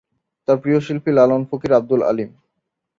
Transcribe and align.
তার 0.47 0.57
প্রিয় 0.57 0.79
শিল্পী 0.79 1.11
লালন 1.17 1.41
ফকির, 1.49 1.71
আব্দুল 1.79 2.01
আলীম। 2.03 2.31